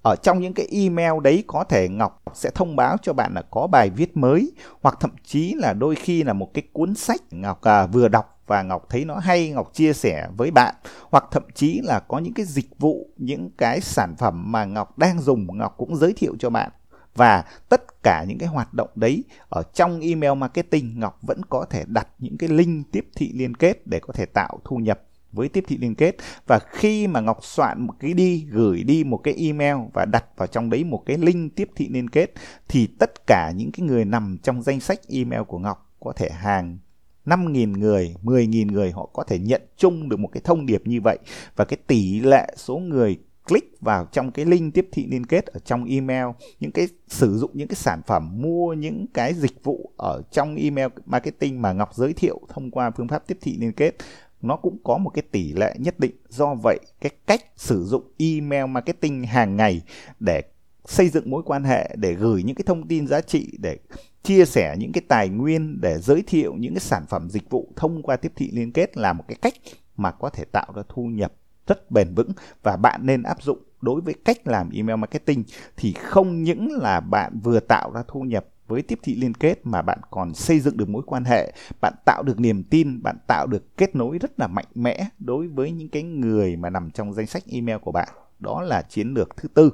ở 0.02 0.16
trong 0.16 0.40
những 0.40 0.54
cái 0.54 0.68
email 0.70 1.12
đấy 1.22 1.44
có 1.46 1.64
thể 1.64 1.88
Ngọc 1.88 2.22
sẽ 2.34 2.50
thông 2.54 2.76
báo 2.76 2.96
cho 3.02 3.12
bạn 3.12 3.32
là 3.34 3.42
có 3.50 3.66
bài 3.66 3.90
viết 3.90 4.16
mới 4.16 4.52
hoặc 4.82 4.96
thậm 5.00 5.10
chí 5.24 5.54
là 5.56 5.72
đôi 5.72 5.94
khi 5.94 6.22
là 6.22 6.32
một 6.32 6.50
cái 6.54 6.62
cuốn 6.72 6.94
sách 6.94 7.20
Ngọc 7.30 7.62
à, 7.62 7.86
vừa 7.86 8.08
đọc 8.08 8.32
và 8.46 8.62
Ngọc 8.62 8.86
thấy 8.88 9.04
nó 9.04 9.18
hay, 9.18 9.50
Ngọc 9.50 9.70
chia 9.74 9.92
sẻ 9.92 10.28
với 10.36 10.50
bạn. 10.50 10.74
Hoặc 11.10 11.24
thậm 11.30 11.42
chí 11.54 11.80
là 11.84 12.00
có 12.00 12.18
những 12.18 12.34
cái 12.34 12.46
dịch 12.46 12.78
vụ, 12.78 13.08
những 13.16 13.50
cái 13.58 13.80
sản 13.80 14.14
phẩm 14.18 14.52
mà 14.52 14.64
Ngọc 14.64 14.98
đang 14.98 15.20
dùng, 15.20 15.46
Ngọc 15.58 15.74
cũng 15.76 15.96
giới 15.96 16.12
thiệu 16.12 16.36
cho 16.38 16.50
bạn. 16.50 16.70
Và 17.14 17.44
tất 17.68 18.02
cả 18.02 18.24
những 18.28 18.38
cái 18.38 18.48
hoạt 18.48 18.74
động 18.74 18.88
đấy 18.94 19.24
ở 19.48 19.62
trong 19.74 20.00
email 20.00 20.34
marketing 20.34 21.00
Ngọc 21.00 21.18
vẫn 21.22 21.40
có 21.48 21.64
thể 21.70 21.84
đặt 21.86 22.08
những 22.18 22.38
cái 22.38 22.48
link 22.48 22.92
tiếp 22.92 23.08
thị 23.16 23.32
liên 23.34 23.54
kết 23.54 23.86
để 23.86 24.00
có 24.00 24.12
thể 24.12 24.26
tạo 24.26 24.58
thu 24.64 24.76
nhập 24.76 25.00
với 25.32 25.48
tiếp 25.48 25.64
thị 25.68 25.78
liên 25.78 25.94
kết. 25.94 26.16
Và 26.46 26.58
khi 26.58 27.06
mà 27.06 27.20
Ngọc 27.20 27.38
soạn 27.42 27.86
một 27.86 27.94
cái 28.00 28.14
đi 28.14 28.46
gửi 28.50 28.82
đi 28.82 29.04
một 29.04 29.16
cái 29.16 29.34
email 29.34 29.76
và 29.94 30.04
đặt 30.04 30.24
vào 30.36 30.46
trong 30.46 30.70
đấy 30.70 30.84
một 30.84 31.02
cái 31.06 31.18
link 31.18 31.56
tiếp 31.56 31.70
thị 31.76 31.88
liên 31.90 32.10
kết 32.10 32.32
thì 32.68 32.86
tất 32.98 33.26
cả 33.26 33.52
những 33.56 33.72
cái 33.72 33.86
người 33.86 34.04
nằm 34.04 34.38
trong 34.42 34.62
danh 34.62 34.80
sách 34.80 35.00
email 35.08 35.42
của 35.42 35.58
Ngọc 35.58 35.90
có 36.00 36.12
thể 36.16 36.30
hàng 36.30 36.78
5.000 37.26 37.78
người, 37.78 38.14
10.000 38.22 38.72
người 38.72 38.90
họ 38.90 39.08
có 39.12 39.24
thể 39.24 39.38
nhận 39.38 39.62
chung 39.76 40.08
được 40.08 40.16
một 40.16 40.28
cái 40.32 40.40
thông 40.44 40.66
điệp 40.66 40.82
như 40.86 41.00
vậy. 41.00 41.18
Và 41.56 41.64
cái 41.64 41.76
tỷ 41.86 42.20
lệ 42.20 42.54
số 42.56 42.76
người 42.78 43.18
click 43.48 43.80
vào 43.80 44.06
trong 44.12 44.30
cái 44.30 44.44
link 44.44 44.74
tiếp 44.74 44.88
thị 44.92 45.06
liên 45.06 45.26
kết 45.26 45.46
ở 45.46 45.60
trong 45.64 45.84
email 45.84 46.26
những 46.60 46.72
cái 46.72 46.88
sử 47.08 47.38
dụng 47.38 47.50
những 47.54 47.68
cái 47.68 47.76
sản 47.76 48.00
phẩm 48.06 48.42
mua 48.42 48.72
những 48.72 49.06
cái 49.14 49.34
dịch 49.34 49.64
vụ 49.64 49.92
ở 49.96 50.22
trong 50.30 50.56
email 50.56 50.86
marketing 51.06 51.62
mà 51.62 51.72
Ngọc 51.72 51.94
giới 51.94 52.12
thiệu 52.12 52.40
thông 52.48 52.70
qua 52.70 52.90
phương 52.90 53.08
pháp 53.08 53.26
tiếp 53.26 53.38
thị 53.40 53.56
liên 53.60 53.72
kết 53.72 53.94
nó 54.42 54.56
cũng 54.56 54.78
có 54.84 54.98
một 54.98 55.10
cái 55.10 55.22
tỷ 55.30 55.52
lệ 55.52 55.74
nhất 55.78 56.00
định. 56.00 56.16
Do 56.28 56.54
vậy, 56.62 56.78
cái 57.00 57.10
cách 57.26 57.44
sử 57.56 57.84
dụng 57.84 58.12
email 58.18 58.66
marketing 58.66 59.24
hàng 59.24 59.56
ngày 59.56 59.82
để 60.20 60.42
xây 60.84 61.08
dựng 61.08 61.30
mối 61.30 61.42
quan 61.46 61.64
hệ, 61.64 61.96
để 61.98 62.14
gửi 62.14 62.42
những 62.42 62.56
cái 62.56 62.64
thông 62.66 62.88
tin 62.88 63.06
giá 63.06 63.20
trị, 63.20 63.56
để 63.58 63.78
chia 64.22 64.44
sẻ 64.44 64.76
những 64.78 64.92
cái 64.92 65.02
tài 65.08 65.28
nguyên, 65.28 65.80
để 65.80 65.98
giới 65.98 66.22
thiệu 66.26 66.54
những 66.54 66.74
cái 66.74 66.80
sản 66.80 67.06
phẩm 67.08 67.30
dịch 67.30 67.50
vụ 67.50 67.72
thông 67.76 68.02
qua 68.02 68.16
tiếp 68.16 68.32
thị 68.36 68.50
liên 68.52 68.72
kết 68.72 68.96
là 68.96 69.12
một 69.12 69.24
cái 69.28 69.36
cách 69.42 69.54
mà 69.96 70.10
có 70.10 70.30
thể 70.30 70.44
tạo 70.44 70.72
ra 70.74 70.82
thu 70.88 71.02
nhập 71.06 71.32
rất 71.66 71.90
bền 71.90 72.14
vững. 72.14 72.32
Và 72.62 72.76
bạn 72.76 73.06
nên 73.06 73.22
áp 73.22 73.42
dụng 73.42 73.58
đối 73.80 74.00
với 74.00 74.14
cách 74.24 74.46
làm 74.46 74.70
email 74.70 74.96
marketing 74.98 75.44
thì 75.76 75.92
không 75.92 76.42
những 76.42 76.68
là 76.72 77.00
bạn 77.00 77.38
vừa 77.42 77.60
tạo 77.60 77.90
ra 77.92 78.02
thu 78.08 78.20
nhập 78.20 78.46
với 78.66 78.82
tiếp 78.82 78.98
thị 79.02 79.14
liên 79.14 79.34
kết 79.34 79.60
mà 79.66 79.82
bạn 79.82 79.98
còn 80.10 80.34
xây 80.34 80.60
dựng 80.60 80.76
được 80.76 80.88
mối 80.88 81.02
quan 81.06 81.24
hệ, 81.24 81.52
bạn 81.80 81.94
tạo 82.06 82.22
được 82.22 82.40
niềm 82.40 82.64
tin, 82.64 83.02
bạn 83.02 83.16
tạo 83.26 83.46
được 83.46 83.76
kết 83.76 83.96
nối 83.96 84.18
rất 84.18 84.40
là 84.40 84.46
mạnh 84.46 84.66
mẽ 84.74 85.08
đối 85.18 85.48
với 85.48 85.70
những 85.70 85.88
cái 85.88 86.02
người 86.02 86.56
mà 86.56 86.70
nằm 86.70 86.90
trong 86.90 87.12
danh 87.12 87.26
sách 87.26 87.42
email 87.46 87.78
của 87.78 87.92
bạn. 87.92 88.08
Đó 88.38 88.62
là 88.62 88.82
chiến 88.82 89.14
lược 89.14 89.36
thứ 89.36 89.48
tư. 89.48 89.72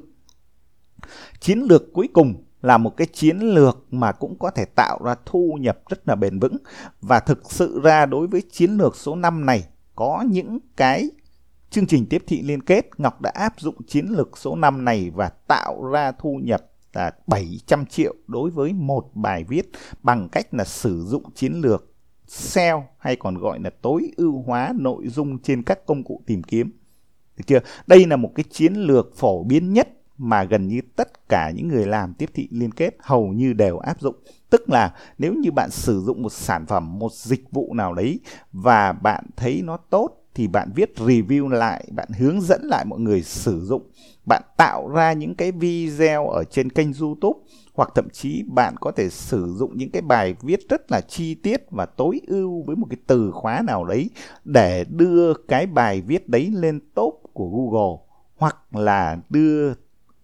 Chiến 1.41 1.59
lược 1.59 1.93
cuối 1.93 2.09
cùng 2.13 2.45
là 2.63 2.79
một 2.79 2.97
cái 2.97 3.07
chiến 3.13 3.39
lược 3.39 3.85
mà 3.91 4.13
cũng 4.13 4.39
có 4.39 4.51
thể 4.51 4.65
tạo 4.65 4.99
ra 5.05 5.15
thu 5.27 5.59
nhập 5.61 5.79
rất 5.89 6.09
là 6.09 6.15
bền 6.15 6.39
vững 6.39 6.57
và 7.01 7.21
thực 7.21 7.53
sự 7.53 7.81
ra 7.85 8.07
đối 8.07 8.27
với 8.27 8.43
chiến 8.51 8.71
lược 8.71 8.97
số 8.97 9.17
5 9.17 9.47
này 9.47 9.69
có 9.95 10.25
những 10.31 10.59
cái 10.77 11.11
chương 11.71 11.87
trình 11.87 12.07
tiếp 12.07 12.25
thị 12.27 12.43
liên 12.43 12.63
kết 12.63 13.01
Ngọc 13.01 13.21
đã 13.21 13.31
áp 13.35 13.61
dụng 13.61 13.75
chiến 13.87 14.07
lược 14.07 14.39
số 14.39 14.57
5 14.57 14.85
này 14.85 15.11
và 15.15 15.29
tạo 15.29 15.85
ra 15.85 16.13
thu 16.13 16.41
nhập 16.43 16.61
là 16.93 17.11
700 17.27 17.87
triệu 17.87 18.15
đối 18.27 18.51
với 18.51 18.73
một 18.73 19.11
bài 19.15 19.45
viết 19.45 19.71
bằng 20.03 20.29
cách 20.29 20.55
là 20.55 20.65
sử 20.65 21.05
dụng 21.05 21.31
chiến 21.35 21.53
lược 21.53 21.95
SEO 22.27 22.85
hay 22.99 23.17
còn 23.17 23.39
gọi 23.39 23.61
là 23.61 23.71
tối 23.83 24.13
ưu 24.17 24.43
hóa 24.47 24.73
nội 24.79 25.09
dung 25.09 25.39
trên 25.39 25.63
các 25.63 25.87
công 25.87 26.05
cụ 26.05 26.23
tìm 26.27 26.43
kiếm. 26.43 26.71
Được 27.37 27.45
chưa? 27.47 27.59
Đây 27.87 28.07
là 28.07 28.17
một 28.17 28.33
cái 28.35 28.45
chiến 28.51 28.75
lược 28.75 29.17
phổ 29.17 29.45
biến 29.45 29.73
nhất 29.73 29.89
mà 30.19 30.45
gần 30.45 30.69
như 30.69 30.81
tất 30.97 31.29
cả 31.29 31.51
những 31.57 31.69
người 31.69 31.87
làm 31.87 32.15
tiếp 32.15 32.31
thị 32.35 32.49
liên 32.51 32.73
kết 32.73 32.97
hầu 33.01 33.27
như 33.27 33.53
đều 33.53 33.79
áp 33.79 34.01
dụng. 34.01 34.15
Tức 34.51 34.71
là 34.71 34.95
nếu 35.19 35.35
như 35.35 35.51
bạn 35.51 35.71
sử 35.71 36.01
dụng 36.01 36.23
một 36.23 36.33
sản 36.33 36.67
phẩm, 36.67 36.99
một 36.99 37.13
dịch 37.13 37.51
vụ 37.51 37.75
nào 37.75 37.95
đấy 37.95 38.21
và 38.53 38.93
bạn 38.93 39.25
thấy 39.37 39.63
nó 39.65 39.77
tốt 39.77 40.15
thì 40.35 40.49
bạn 40.49 40.71
viết 40.75 40.93
review 40.97 41.49
lại, 41.49 41.89
bạn 41.93 42.09
hướng 42.19 42.41
dẫn 42.41 42.61
lại 42.65 42.85
mọi 42.85 43.01
người 43.01 43.23
sử 43.23 43.65
dụng, 43.65 43.91
bạn 44.29 44.43
tạo 44.57 44.89
ra 44.89 45.13
những 45.13 45.35
cái 45.35 45.53
video 45.53 46.29
ở 46.29 46.45
trên 46.45 46.71
kênh 46.71 46.89
YouTube, 47.01 47.39
hoặc 47.75 47.89
thậm 47.95 48.09
chí 48.13 48.45
bạn 48.49 48.75
có 48.81 48.91
thể 48.91 49.09
sử 49.09 49.55
dụng 49.57 49.79
những 49.79 49.91
cái 49.91 50.03
bài 50.03 50.35
viết 50.43 50.61
rất 50.69 50.91
là 50.93 51.01
chi 51.01 51.35
tiết 51.35 51.63
và 51.71 51.87
tối 51.87 52.21
ưu 52.27 52.65
với 52.67 52.77
một 52.77 52.87
cái 52.91 52.99
từ 53.07 53.31
khóa 53.35 53.63
nào 53.67 53.85
đấy 53.85 54.11
để 54.45 54.85
đưa 54.89 55.35
cái 55.49 55.67
bài 55.67 56.01
viết 56.01 56.29
đấy 56.29 56.51
lên 56.55 56.81
top 56.95 57.15
của 57.33 57.49
Google, 57.49 57.97
hoặc 58.37 58.77
là 58.77 59.19
đưa 59.29 59.73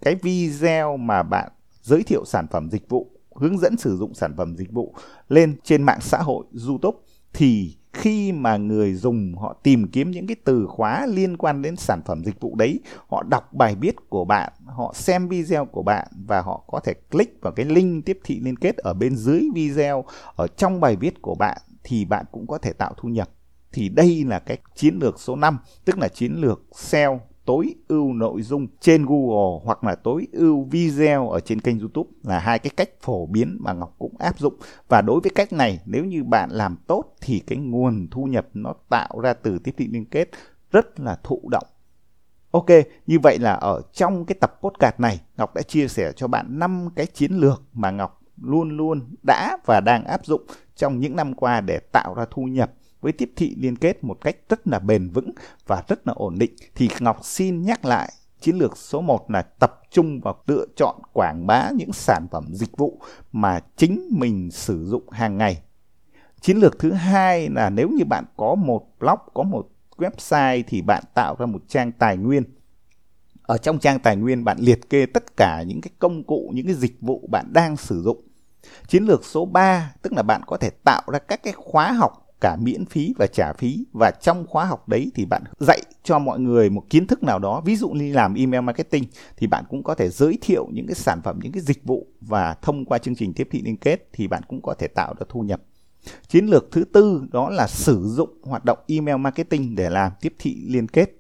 cái 0.01 0.15
video 0.15 0.97
mà 0.97 1.23
bạn 1.23 1.51
giới 1.83 2.03
thiệu 2.03 2.25
sản 2.25 2.47
phẩm 2.51 2.71
dịch 2.71 2.89
vụ, 2.89 3.11
hướng 3.35 3.59
dẫn 3.59 3.77
sử 3.77 3.97
dụng 3.97 4.15
sản 4.15 4.35
phẩm 4.37 4.57
dịch 4.57 4.73
vụ 4.73 4.95
lên 5.29 5.57
trên 5.65 5.83
mạng 5.83 6.01
xã 6.01 6.19
hội 6.19 6.45
YouTube, 6.67 6.99
thì 7.33 7.77
khi 7.95 8.33
mà 8.33 8.57
người 8.57 8.95
dùng 8.95 9.35
họ 9.39 9.57
tìm 9.63 9.89
kiếm 9.89 10.11
những 10.11 10.27
cái 10.27 10.37
từ 10.45 10.67
khóa 10.67 11.07
liên 11.07 11.37
quan 11.37 11.63
đến 11.63 11.77
sản 11.77 12.01
phẩm 12.07 12.25
dịch 12.25 12.41
vụ 12.41 12.57
đấy, 12.57 12.81
họ 13.09 13.23
đọc 13.23 13.53
bài 13.53 13.77
viết 13.81 13.97
của 14.09 14.25
bạn, 14.25 14.53
họ 14.67 14.93
xem 14.95 15.29
video 15.29 15.65
của 15.65 15.83
bạn 15.83 16.09
và 16.27 16.41
họ 16.41 16.65
có 16.67 16.81
thể 16.81 16.95
click 17.11 17.43
vào 17.43 17.53
cái 17.53 17.67
link 17.67 18.05
tiếp 18.07 18.19
thị 18.25 18.41
liên 18.41 18.57
kết 18.57 18.77
ở 18.77 18.95
bên 18.95 19.17
dưới 19.17 19.43
video, 19.55 20.05
ở 20.37 20.47
trong 20.47 20.81
bài 20.81 20.97
viết 20.97 21.23
của 21.23 21.35
bạn 21.35 21.59
thì 21.85 22.05
bạn 22.05 22.25
cũng 22.33 22.47
có 22.47 22.59
thể 22.59 22.73
tạo 22.73 22.95
thu 22.97 23.09
nhập. 23.09 23.29
Thì 23.73 23.89
đây 23.89 24.25
là 24.27 24.39
cái 24.39 24.59
chiến 24.75 24.99
lược 25.01 25.21
số 25.21 25.37
5 25.37 25.59
tức 25.85 25.99
là 25.99 26.09
chiến 26.09 26.35
lược 26.35 26.63
SEO 26.75 27.21
tối 27.45 27.75
ưu 27.89 28.13
nội 28.13 28.43
dung 28.43 28.67
trên 28.81 29.07
Google 29.07 29.61
hoặc 29.65 29.85
là 29.85 29.95
tối 29.95 30.27
ưu 30.33 30.65
video 30.65 31.31
ở 31.31 31.41
trên 31.41 31.61
kênh 31.61 31.79
YouTube 31.81 32.11
là 32.23 32.39
hai 32.39 32.59
cái 32.59 32.71
cách 32.77 32.91
phổ 33.01 33.27
biến 33.27 33.57
mà 33.61 33.73
Ngọc 33.73 33.95
cũng 33.99 34.15
áp 34.19 34.39
dụng. 34.39 34.55
Và 34.89 35.03
đối 35.03 35.21
với 35.21 35.31
cách 35.35 35.53
này 35.53 35.81
nếu 35.87 36.05
như 36.05 36.25
bạn 36.25 36.51
làm 36.51 36.77
tốt 36.87 37.05
thì 37.21 37.43
cái 37.47 37.59
nguồn 37.59 38.09
thu 38.11 38.25
nhập 38.25 38.47
nó 38.55 38.75
tạo 38.89 39.21
ra 39.21 39.33
từ 39.33 39.59
tiếp 39.59 39.75
thị 39.77 39.89
liên 39.93 40.05
kết 40.05 40.31
rất 40.71 41.01
là 41.01 41.19
thụ 41.23 41.49
động. 41.51 41.67
Ok, 42.51 42.67
như 43.07 43.19
vậy 43.19 43.39
là 43.39 43.53
ở 43.53 43.83
trong 43.93 44.25
cái 44.25 44.37
tập 44.41 44.59
podcast 44.63 45.01
này, 45.01 45.21
Ngọc 45.37 45.55
đã 45.55 45.63
chia 45.63 45.89
sẻ 45.89 46.13
cho 46.13 46.29
bạn 46.29 46.59
5 46.59 46.89
cái 46.97 47.07
chiến 47.07 47.33
lược 47.33 47.63
mà 47.73 47.91
Ngọc 47.91 48.21
luôn 48.43 48.77
luôn 48.77 49.15
đã 49.23 49.59
và 49.67 49.81
đang 49.81 50.05
áp 50.05 50.27
dụng 50.27 50.43
trong 50.77 51.01
những 51.01 51.17
năm 51.17 51.35
qua 51.35 51.61
để 51.61 51.79
tạo 51.79 52.15
ra 52.15 52.25
thu 52.31 52.43
nhập 52.43 52.73
với 53.05 53.13
tiếp 53.13 53.33
thị 53.37 53.55
liên 53.59 53.77
kết 53.77 54.05
một 54.05 54.21
cách 54.21 54.37
rất 54.49 54.69
là 54.69 54.79
bền 54.79 55.11
vững 55.11 55.31
và 55.67 55.83
rất 55.89 56.07
là 56.07 56.13
ổn 56.17 56.39
định 56.39 56.55
thì 56.75 56.89
Ngọc 57.01 57.25
xin 57.25 57.63
nhắc 57.63 57.85
lại 57.85 58.13
chiến 58.41 58.57
lược 58.57 58.77
số 58.77 59.01
1 59.01 59.31
là 59.31 59.43
tập 59.43 59.81
trung 59.91 60.21
vào 60.21 60.43
lựa 60.47 60.67
chọn 60.77 60.97
quảng 61.13 61.47
bá 61.47 61.71
những 61.77 61.93
sản 61.93 62.27
phẩm 62.31 62.45
dịch 62.53 62.77
vụ 62.77 63.01
mà 63.33 63.61
chính 63.77 64.09
mình 64.11 64.51
sử 64.51 64.87
dụng 64.87 65.11
hàng 65.11 65.39
ngày. 65.39 65.63
Chiến 66.41 66.57
lược 66.57 66.79
thứ 66.79 66.93
hai 66.93 67.49
là 67.49 67.71
nếu 67.71 67.89
như 67.89 68.05
bạn 68.05 68.25
có 68.37 68.55
một 68.55 68.87
blog, 69.01 69.19
có 69.35 69.43
một 69.43 69.69
website 69.97 70.63
thì 70.67 70.83
bạn 70.83 71.05
tạo 71.15 71.37
ra 71.39 71.47
một 71.47 71.63
trang 71.69 71.93
tài 71.93 72.17
nguyên. 72.17 72.43
Ở 73.43 73.59
trong 73.59 73.79
trang 73.79 73.99
tài 73.99 74.17
nguyên 74.17 74.45
bạn 74.45 74.57
liệt 74.61 74.91
kê 74.91 75.07
tất 75.07 75.37
cả 75.37 75.63
những 75.67 75.81
cái 75.81 75.91
công 75.99 76.25
cụ, 76.25 76.51
những 76.55 76.67
cái 76.67 76.75
dịch 76.75 77.01
vụ 77.01 77.29
bạn 77.31 77.53
đang 77.53 77.77
sử 77.77 78.03
dụng. 78.03 78.23
Chiến 78.89 79.05
lược 79.05 79.25
số 79.25 79.45
3 79.45 79.93
tức 80.03 80.13
là 80.13 80.23
bạn 80.23 80.43
có 80.47 80.57
thể 80.57 80.71
tạo 80.71 81.03
ra 81.07 81.19
các 81.19 81.43
cái 81.43 81.53
khóa 81.53 81.93
học 81.93 82.24
cả 82.45 82.57
miễn 82.57 82.85
phí 82.85 83.15
và 83.19 83.27
trả 83.27 83.53
phí. 83.53 83.87
Và 83.93 84.11
trong 84.11 84.47
khóa 84.47 84.65
học 84.65 84.89
đấy 84.89 85.11
thì 85.15 85.25
bạn 85.25 85.43
dạy 85.59 85.83
cho 86.03 86.19
mọi 86.19 86.41
người 86.41 86.71
một 86.71 86.85
kiến 86.91 87.07
thức 87.07 87.23
nào 87.23 87.39
đó. 87.39 87.63
Ví 87.65 87.77
dụ 87.77 87.89
như 87.89 88.13
làm 88.13 88.35
email 88.35 88.63
marketing 88.63 89.05
thì 89.37 89.47
bạn 89.47 89.65
cũng 89.69 89.83
có 89.83 89.95
thể 89.95 90.09
giới 90.09 90.39
thiệu 90.41 90.69
những 90.73 90.87
cái 90.87 90.95
sản 90.95 91.21
phẩm, 91.25 91.39
những 91.43 91.53
cái 91.53 91.63
dịch 91.63 91.85
vụ 91.85 92.07
và 92.21 92.55
thông 92.63 92.85
qua 92.85 92.99
chương 92.99 93.15
trình 93.15 93.33
tiếp 93.33 93.49
thị 93.51 93.63
liên 93.65 93.77
kết 93.77 94.09
thì 94.13 94.29
bạn 94.29 94.43
cũng 94.49 94.63
có 94.63 94.75
thể 94.75 94.89
tạo 94.89 95.15
ra 95.19 95.27
thu 95.29 95.41
nhập. 95.41 95.63
Chiến 96.29 96.47
lược 96.47 96.73
thứ 96.73 96.85
tư 96.85 97.23
đó 97.33 97.51
là 97.51 97.67
sử 97.67 98.03
dụng 98.09 98.31
hoạt 98.43 98.65
động 98.65 98.79
email 98.87 99.17
marketing 99.17 99.75
để 99.75 99.91
làm 99.91 100.13
tiếp 100.21 100.35
thị 100.39 100.67
liên 100.69 100.89
kết. 100.89 101.11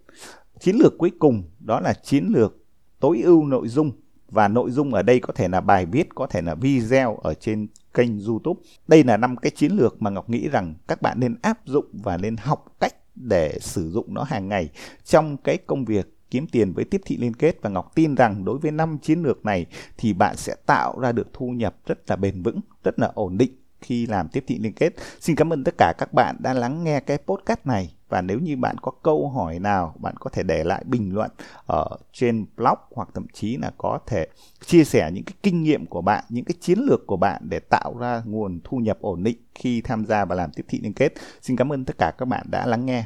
Chiến 0.60 0.76
lược 0.76 0.98
cuối 0.98 1.10
cùng 1.18 1.42
đó 1.60 1.80
là 1.80 1.94
chiến 2.02 2.26
lược 2.34 2.56
tối 3.00 3.20
ưu 3.24 3.44
nội 3.44 3.68
dung. 3.68 3.90
Và 4.28 4.48
nội 4.48 4.70
dung 4.70 4.94
ở 4.94 5.02
đây 5.02 5.20
có 5.20 5.32
thể 5.32 5.48
là 5.48 5.60
bài 5.60 5.86
viết, 5.86 6.14
có 6.14 6.26
thể 6.26 6.42
là 6.42 6.54
video 6.54 7.16
ở 7.16 7.34
trên 7.34 7.66
kênh 7.94 8.26
YouTube. 8.26 8.60
Đây 8.88 9.04
là 9.04 9.16
năm 9.16 9.36
cái 9.36 9.50
chiến 9.50 9.72
lược 9.72 10.02
mà 10.02 10.10
Ngọc 10.10 10.30
nghĩ 10.30 10.48
rằng 10.48 10.74
các 10.88 11.02
bạn 11.02 11.20
nên 11.20 11.36
áp 11.42 11.66
dụng 11.66 11.86
và 11.92 12.16
nên 12.16 12.36
học 12.36 12.76
cách 12.80 12.94
để 13.14 13.58
sử 13.60 13.90
dụng 13.90 14.14
nó 14.14 14.22
hàng 14.22 14.48
ngày 14.48 14.70
trong 15.04 15.36
cái 15.36 15.56
công 15.56 15.84
việc 15.84 16.16
kiếm 16.30 16.46
tiền 16.46 16.72
với 16.72 16.84
tiếp 16.84 17.00
thị 17.04 17.16
liên 17.16 17.34
kết 17.34 17.58
và 17.62 17.70
Ngọc 17.70 17.94
tin 17.94 18.14
rằng 18.14 18.44
đối 18.44 18.58
với 18.58 18.70
năm 18.70 18.98
chiến 18.98 19.22
lược 19.22 19.44
này 19.44 19.66
thì 19.96 20.12
bạn 20.12 20.36
sẽ 20.36 20.54
tạo 20.66 21.00
ra 21.00 21.12
được 21.12 21.26
thu 21.32 21.50
nhập 21.50 21.76
rất 21.86 22.10
là 22.10 22.16
bền 22.16 22.42
vững, 22.42 22.60
rất 22.84 22.98
là 22.98 23.10
ổn 23.14 23.38
định 23.38 23.52
khi 23.80 24.06
làm 24.06 24.28
tiếp 24.28 24.44
thị 24.46 24.58
liên 24.58 24.72
kết. 24.72 24.94
Xin 25.20 25.36
cảm 25.36 25.52
ơn 25.52 25.64
tất 25.64 25.74
cả 25.78 25.92
các 25.98 26.12
bạn 26.12 26.36
đã 26.38 26.54
lắng 26.54 26.84
nghe 26.84 27.00
cái 27.00 27.18
podcast 27.26 27.60
này 27.64 27.94
và 28.14 28.22
nếu 28.22 28.38
như 28.38 28.56
bạn 28.56 28.76
có 28.82 28.92
câu 29.02 29.28
hỏi 29.28 29.58
nào, 29.58 29.94
bạn 29.98 30.14
có 30.20 30.30
thể 30.30 30.42
để 30.42 30.64
lại 30.64 30.84
bình 30.86 31.14
luận 31.14 31.30
ở 31.66 31.86
trên 32.12 32.46
blog 32.56 32.78
hoặc 32.90 33.08
thậm 33.14 33.26
chí 33.32 33.56
là 33.56 33.70
có 33.78 33.98
thể 34.06 34.26
chia 34.66 34.84
sẻ 34.84 35.10
những 35.12 35.24
cái 35.24 35.34
kinh 35.42 35.62
nghiệm 35.62 35.86
của 35.86 36.02
bạn, 36.02 36.24
những 36.28 36.44
cái 36.44 36.54
chiến 36.60 36.78
lược 36.78 37.06
của 37.06 37.16
bạn 37.16 37.42
để 37.48 37.58
tạo 37.58 37.94
ra 37.98 38.22
nguồn 38.24 38.60
thu 38.64 38.76
nhập 38.76 38.98
ổn 39.00 39.22
định 39.22 39.36
khi 39.54 39.80
tham 39.80 40.04
gia 40.04 40.24
và 40.24 40.34
làm 40.34 40.50
tiếp 40.50 40.64
thị 40.68 40.80
liên 40.82 40.92
kết. 40.92 41.12
Xin 41.42 41.56
cảm 41.56 41.72
ơn 41.72 41.84
tất 41.84 41.98
cả 41.98 42.12
các 42.18 42.28
bạn 42.28 42.46
đã 42.50 42.66
lắng 42.66 42.86
nghe. 42.86 43.04